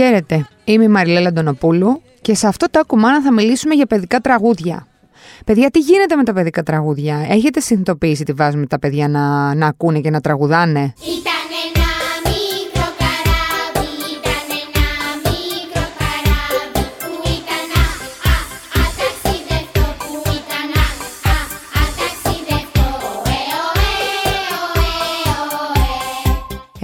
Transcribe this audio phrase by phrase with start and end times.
[0.00, 4.86] Χαίρετε, είμαι η Μαριλέλα Αντωνοπούλου και σε αυτό το ακουμάνα θα μιλήσουμε για παιδικά τραγούδια.
[5.46, 9.66] Παιδιά, τι γίνεται με τα παιδικά τραγούδια; Έχετε συνειδητοποιήσει τι βάζουμε τα παιδιά να, να
[9.66, 11.29] ακούνε και να τραγουδάνε; Ήταν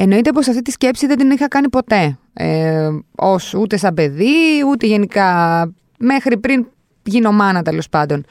[0.06, 2.18] Εννοείται πως αυτή τη σκέψη δεν την είχα κάνει ποτέ.
[2.32, 6.66] Ε, ως ούτε σαν παιδί, ούτε γενικά μέχρι πριν
[7.02, 8.24] γίνω μάνα τέλος πάντων.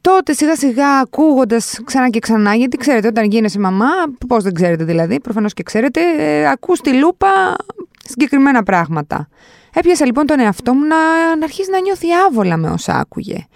[0.00, 3.88] Τότε σιγά σιγά ακούγοντας ξανά και ξανά, γιατί ξέρετε, όταν γίνεσαι μαμά,
[4.28, 7.56] πώς δεν ξέρετε δηλαδή, προφανώς και ξέρετε, ε, ακούς τη λούπα
[8.04, 9.28] συγκεκριμένα πράγματα.
[9.74, 10.96] Έπιασα λοιπόν τον εαυτό μου να,
[11.36, 13.46] να αρχίσει να νιώθει άβολα με όσα άκουγε.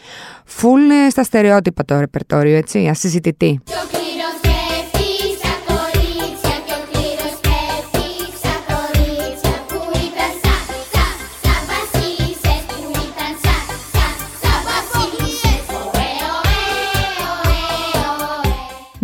[0.45, 3.61] Φουλ ε, στα στερεότυπα το ρεπερτόριο, έτσι, ασυζητητή.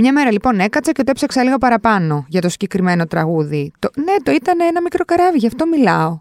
[0.04, 3.72] Μια μέρα λοιπόν έκατσα και το έψαξα λίγο παραπάνω για το συγκεκριμένο τραγούδι.
[3.78, 6.20] Το, ναι, το ήταν ένα μικρό καράβι, γι' αυτό μιλάω.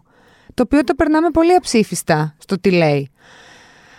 [0.54, 3.10] Το οποίο το περνάμε πολύ αψήφιστα στο τι λέει.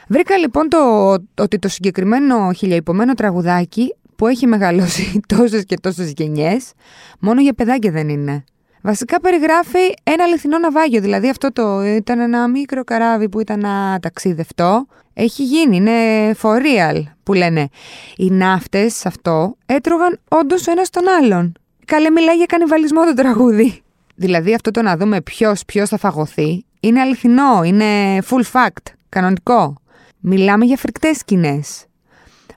[0.08, 1.12] Βρήκα λοιπόν το,
[1.42, 6.72] ότι το συγκεκριμένο χιλιοϊπωμένο τραγουδάκι που έχει μεγαλώσει τόσες και τόσες γενιές,
[7.20, 8.44] μόνο για παιδάκια δεν είναι.
[8.86, 14.86] Βασικά περιγράφει ένα αληθινό ναυάγιο, δηλαδή αυτό το ήταν ένα μικρό καράβι που ήταν αταξίδευτο.
[15.14, 15.92] Έχει γίνει, είναι
[16.42, 17.70] for real που λένε.
[18.18, 21.54] Οι ναύτες σε αυτό έτρωγαν όντως ο ένας τον άλλον.
[21.86, 23.82] Καλέ μιλάει για κανιβαλισμό το τραγούδι.
[24.16, 29.76] Δηλαδή αυτό το να δούμε ποιος ποιος θα φαγωθεί είναι αληθινό, είναι full fact, κανονικό.
[30.20, 31.86] Μιλάμε για φρικτές σκηνές.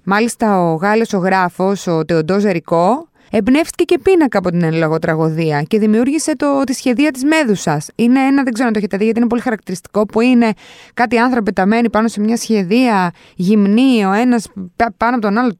[0.03, 4.99] Μάλιστα ο Γάλλος ο γράφος, ο Τεοντό Ζερικό, εμπνεύστηκε και πίνακα από την εν λόγω
[4.99, 7.89] τραγωδία και δημιούργησε το, τη σχεδία της Μέδουσας.
[7.95, 10.53] Είναι ένα, δεν ξέρω αν το έχετε δει γιατί είναι πολύ χαρακτηριστικό, που είναι
[10.95, 14.47] κάτι άνθρωποι πεταμένοι πάνω σε μια σχεδία γυμνή, ο ένας
[14.77, 15.57] πα- πάνω από τον άλλο,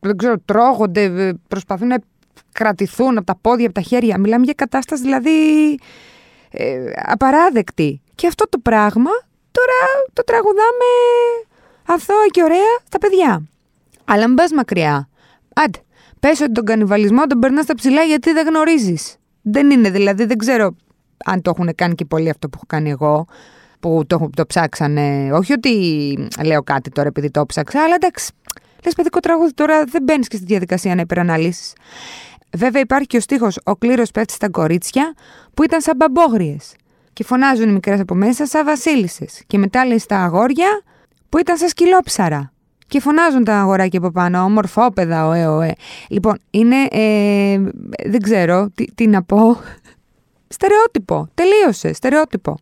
[0.00, 1.98] δεν ξέρω, τρώγονται, ε, προσπαθούν να
[2.52, 4.18] κρατηθούν από τα πόδια, από τα χέρια.
[4.18, 5.30] Μιλάμε για κατάσταση δηλαδή
[6.50, 8.00] ε, απαράδεκτη.
[8.14, 9.10] Και αυτό το πράγμα
[9.50, 9.78] τώρα
[10.12, 10.90] το τραγουδάμε
[11.86, 13.42] αθώα και ωραία στα παιδιά.
[14.04, 15.08] Αλλά μην πας μακριά.
[15.54, 15.78] Άντε,
[16.20, 19.16] πες ότι τον κανιβαλισμό τον περνάς στα ψηλά γιατί δεν γνωρίζεις.
[19.42, 20.76] Δεν είναι δηλαδή, δεν ξέρω
[21.24, 23.26] αν το έχουν κάνει και πολύ αυτό που έχω κάνει εγώ,
[23.80, 25.32] που το, το ψάξανε.
[25.32, 25.70] Όχι ότι
[26.44, 28.32] λέω κάτι τώρα επειδή το ψάξα, αλλά εντάξει,
[28.84, 31.72] λες παιδικό τραγούδι τώρα δεν μπαίνεις και στη διαδικασία να υπεραναλύσεις.
[32.56, 35.14] Βέβαια υπάρχει και ο στίχος «Ο κλήρος πέφτει στα κορίτσια»
[35.54, 36.74] που ήταν σαν μπαμπόγριες
[37.12, 40.82] και φωνάζουν οι μικρές από μέσα σαν βασίλισσες και μετά λέει στα αγόρια
[41.28, 42.52] που ήταν σαν σκυλόψαρα
[42.90, 45.72] και φωνάζουν τα αγοράκια από πάνω «Ομορφόπεδα, ωε, ωε».
[46.08, 47.60] Λοιπόν, είναι, ε,
[48.06, 49.56] δεν ξέρω τι, τι να πω,
[50.54, 52.58] στερεότυπο, τελείωσε, στερεότυπο.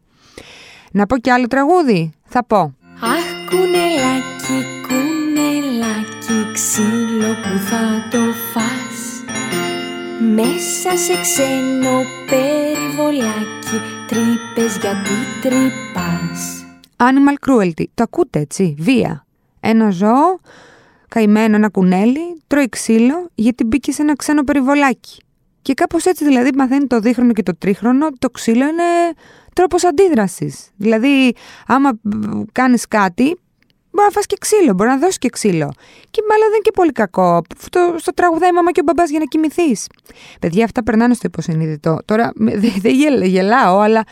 [0.93, 2.75] Να πω κι άλλο τραγούδι, θα πω.
[3.01, 8.19] Αχ κουνελάκι, κουνελάκι, ξύλο που θα το
[8.53, 8.97] φας
[10.35, 16.59] Μέσα σε ξένο περιβολάκι, τρύπες γιατί τρυπάς
[16.97, 17.85] Animal cruelty.
[17.95, 19.28] Το ακούτε έτσι, βία.
[19.61, 20.39] Ένα ζώο,
[21.09, 25.23] καημένο ένα κουνέλι, τρώει ξύλο γιατί μπήκε σε ένα ξένο περιβολάκι.
[25.63, 28.83] Και κάπως έτσι δηλαδή μαθαίνει το δίχρονο και το τρίχρονο, το ξύλο είναι
[29.55, 30.69] τρόπος αντίδρασης.
[30.77, 31.35] Δηλαδή
[31.67, 33.25] άμα μ, κάνεις κάτι,
[33.91, 35.73] μπορεί να φας και ξύλο, μπορεί να δώσεις και ξύλο.
[36.11, 37.43] Και μάλλον δεν είναι και πολύ κακό.
[37.59, 39.87] Αυτό στο τραγουδάει η μαμά και ο μπαμπάς για να κοιμηθείς.
[40.41, 41.99] Παιδιά αυτά περνάνε στο υποσυνείδητο.
[42.05, 44.03] Τώρα με- δεν δεν γελ- γελάω, αλλά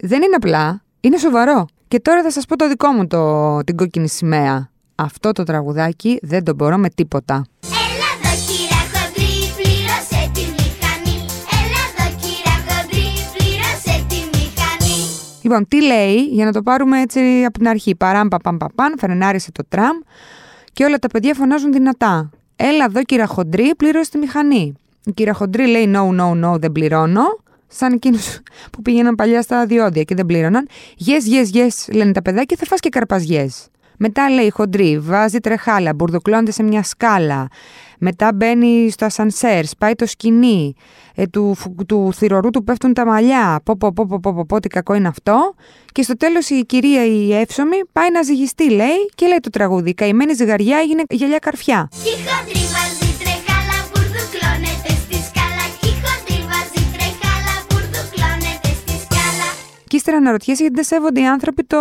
[0.00, 0.82] δεν είναι απλά.
[1.00, 1.66] Είναι σοβαρό.
[1.88, 4.70] Και τώρα θα σας πω το δικό μου το, την κόκκινη σημαία.
[4.94, 7.46] Αυτό το τραγουδάκι δεν το μπορώ με τίποτα.
[7.62, 11.16] Έλα εδώ κύρα χοντρή, πλήρωσε τη μηχανή.
[11.60, 15.02] Έλα εδώ κύρα χοντρή, πλήρωσε τη μηχανή.
[15.42, 17.94] Λοιπόν, τι λέει, για να το πάρουμε έτσι από την αρχή.
[17.94, 19.96] Παράμ, παπαμ, παπαν, φρενάρισε το τραμ
[20.72, 22.30] και όλα τα παιδιά φωνάζουν δυνατά.
[22.56, 24.74] Έλα εδώ, κύρα Χοντρή, πλήρωσε τη μηχανή.
[25.04, 27.22] Η κύρα Χοντρή λέει no, no, no, δεν πληρώνω.
[27.68, 28.40] Σαν εκείνους
[28.72, 30.68] που πήγαιναν παλιά στα διόδια και δεν πλήρωναν.
[31.06, 33.68] Yes, yes, yes, λένε τα παιδάκια, θα φας και καρπαζιές.
[33.98, 37.48] Μετά λέει χοντρή, βάζει τρεχάλα, μπουρδουκλώνεται σε μια σκάλα.
[37.98, 40.74] Μετά μπαίνει στο ασανσέρ, σπάει το σκηνή.
[41.14, 43.60] Ε, του, φου- του θηρορού του πέφτουν τα μαλλιά.
[43.64, 45.54] Πω, πω, πω, πω, πω, πω, πω, τι κακό είναι αυτό.
[45.92, 49.90] Και στο τέλος η κυρία η εύσωμη πάει να ζυγιστεί, λέει, και λέει το τραγούδι.
[49.90, 51.88] «Η Καημένη ζυγαριά έγινε γυαλιά καρφιά.
[51.92, 55.64] Η χοντρή βάζει τρεχάλα, μπουρδουκλώνεται στη σκάλα.
[55.88, 59.48] Η χοντρή βάζει τρεχάλα, μπουρδουκλώνεται στη σκάλα.
[59.88, 61.76] Και ύστερα αναρωτιέσαι γιατί δεν σέβονται οι άνθρωποι το...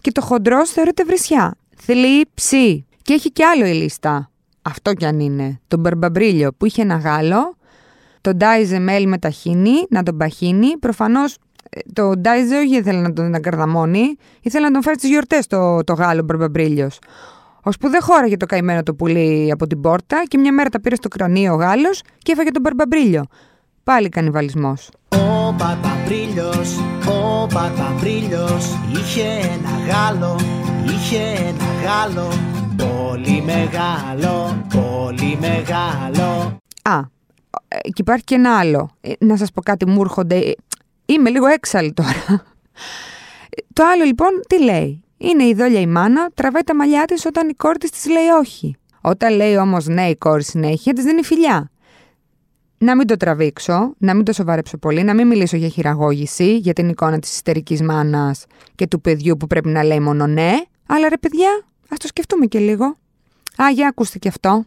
[0.00, 1.54] και το χοντρός θεωρείται βρισιά.
[1.76, 2.86] Θλίψη.
[3.02, 4.30] Και έχει κι άλλο η λίστα.
[4.62, 5.60] Αυτό κι αν είναι.
[5.68, 7.56] Τον Μπαρμπαμπρίλιο που είχε ένα Γάλλο,
[8.20, 10.76] τον Ντάιζε Μέλ με ταχίνι, να τον παχύνει.
[10.78, 11.36] Προφανώς
[11.70, 15.84] Ε, Το Ντάιζε όχι ήθελε να τον καρδαμώνει, ήθελε να τον φέρει στις γιορτές το,
[15.84, 16.98] το Γάλλο Μπαρμπαμπρίλιος.
[17.62, 20.94] Ώσπου δεν χώραγε το καημένο το πουλί από την πόρτα και μια μέρα τα πήρε
[20.94, 23.24] στο κρανίο ο Γάλλο και έφαγε τον Μπαρμπαμπρίλιο.
[23.84, 24.90] Πάλι κανιβαλισμός.
[25.58, 26.76] Ο Παπαμπρίλιος,
[27.06, 30.38] ο Παπαμπρίλιος είχε ένα γάλο,
[30.84, 32.28] είχε ένα γάλο
[32.76, 36.98] Πολύ μεγάλο, πολύ μεγάλο Α,
[37.68, 38.90] ε, και υπάρχει και ένα άλλο.
[39.00, 40.36] Ε, Να σας πω κάτι, μου έρχονται.
[40.36, 40.52] ε,
[41.06, 42.08] Είμαι λίγο έξαλλη τώρα.
[43.50, 47.24] Ε, Το άλλο λοιπόν τι λέει; Είναι η δόλια η μάνα, τραβάει τα μαλλιά της
[47.26, 48.76] όταν η κόρη της της λέει όχι.
[49.00, 51.70] Όταν λέει όμως ναι η κόρη συνέχεια, της δίνει φιλιά.
[52.78, 56.72] Να μην το τραβήξω, να μην το σοβαρέψω πολύ, να μην μιλήσω για χειραγώγηση, για
[56.72, 60.52] την εικόνα της ιστερικής μάνας και του παιδιού που πρέπει να λέει μόνο ναι.
[60.86, 62.84] Αλλά ρε παιδιά, ας το σκεφτούμε και λίγο.
[63.62, 64.64] Α, για ακούστε και αυτό.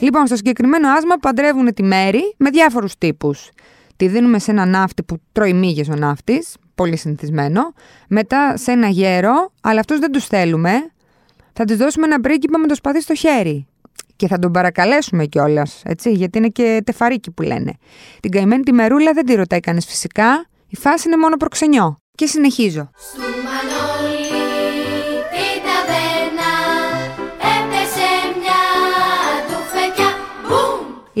[0.00, 3.50] Λοιπόν, στο συγκεκριμένο άσμα παντρεύουν τη Μέρη με διάφορους τύπους.
[3.96, 7.72] Τη δίνουμε σε ένα ναύτη που τρώει μύγες ο ναύτης, πολύ συνηθισμένο.
[8.08, 10.72] Μετά σε ένα γέρο, αλλά αυτούς δεν τους θέλουμε.
[11.52, 13.66] Θα της δώσουμε ένα πρίγκιπα με το σπαθί στο χέρι.
[14.16, 17.72] Και θα τον παρακαλέσουμε κιόλας, έτσι, γιατί είναι και τεφαρίκι που λένε.
[18.20, 20.46] Την καημένη τη μερούλα δεν τη ρωτάει κανείς φυσικά.
[20.68, 21.96] Η φάση είναι μόνο προξενιό.
[22.14, 22.90] Και συνεχίζω.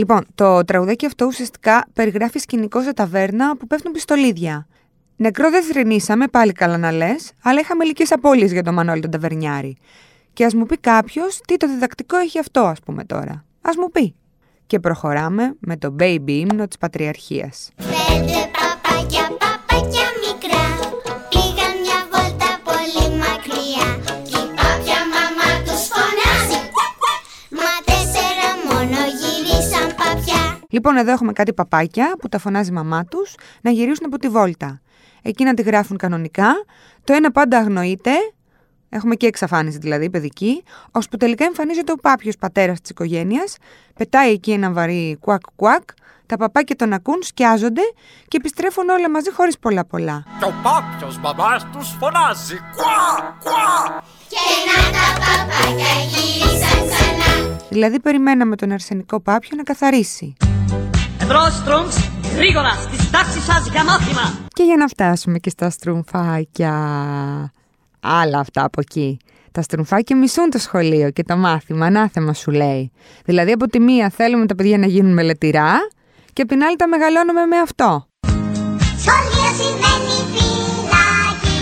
[0.00, 4.66] Λοιπόν, το τραγουδάκι αυτό ουσιαστικά περιγράφει σκηνικό σε ταβέρνα που πέφτουν πιστολίδια.
[5.16, 9.10] Νεκρό δεν θρυνήσαμε, πάλι καλά να λες, αλλά είχαμε ηλικίε απώλειες για τον Μανώλη τον
[9.10, 9.76] Ταβερνιάρη.
[10.32, 13.32] Και ας μου πει κάποιος τι το διδακτικό έχει αυτό, ας πούμε τώρα.
[13.60, 14.14] Α μου πει.
[14.66, 17.70] Και προχωράμε με το baby ύμνο της Πατριαρχίας.
[17.76, 19.49] Πέντε παπάκια, παπάκια
[30.70, 34.28] Λοιπόν, εδώ έχουμε κάτι παπάκια που τα φωνάζει η μαμά τους να γυρίσουν από τη
[34.28, 34.80] βόλτα.
[35.22, 36.52] Εκείνα τη γράφουν κανονικά.
[37.04, 38.10] Το ένα πάντα αγνοείται.
[38.88, 40.62] Έχουμε και εξαφάνιση δηλαδή, παιδική.
[40.90, 43.56] ώσπου τελικά εμφανίζεται ο πάπιος πατέρας της οικογένειας.
[43.94, 45.82] Πετάει εκεί ένα βαρύ κουακ κουακ.
[46.26, 47.80] Τα παπάκια τον ακούν, σκιάζονται
[48.28, 50.24] και επιστρέφουν όλα μαζί χωρίς πολλά πολλά.
[50.38, 54.36] Και ο πάπιος μαμάς τους φωνάζει Κουά, κουά Και
[54.68, 60.36] να τα παπάκια γύρισαν ξανά Δηλαδή, περιμέναμε τον αρσενικό πάπιο να καθαρίσει.
[61.32, 61.96] Εμπρός, Τρούμψ,
[62.36, 64.38] γρήγορα, στις τάξεις σας για μάθημα.
[64.48, 66.72] Και για να φτάσουμε και στα στρουμφάκια.
[68.00, 69.18] Άλλα αυτά από εκεί.
[69.52, 72.92] Τα στρουμφάκια μισούν το σχολείο και το μάθημα, ανάθεμα σου λέει.
[73.24, 75.76] Δηλαδή από τη μία θέλουμε τα παιδιά να γίνουν μελετηρά
[76.32, 78.06] και από την άλλη τα μεγαλώνουμε με αυτό.
[78.98, 81.60] Σχολείο σημαίνει φυλακή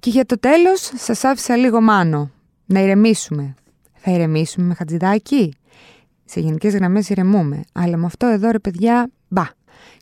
[0.00, 2.30] Και για το τέλος σας άφησα λίγο μάνο.
[2.64, 3.54] Να ηρεμήσουμε.
[3.94, 5.54] Θα ηρεμήσουμε με χατζηδάκι;
[6.32, 7.60] Σε γενικές γραμμές ηρεμούμε.
[7.72, 9.44] Αλλά με αυτό εδώ ρε παιδιά, μπα.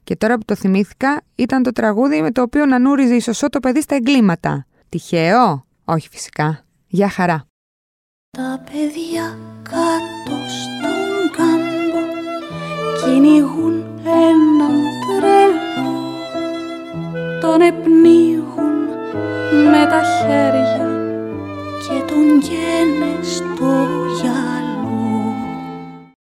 [0.04, 3.48] Και τώρα που το θυμήθηκα, ήταν το τραγούδι με το οποίο να νούριζε η Σωσό
[3.48, 4.66] το παιδί στα εγκλήματα.
[4.88, 6.64] Τυχαίο; Όχι φυσικά.
[6.86, 7.44] Γεια χαρά.
[8.30, 10.09] Τα παιδιά κάτω στο